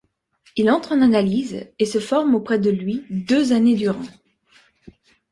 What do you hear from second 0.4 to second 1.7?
Il entre en analyse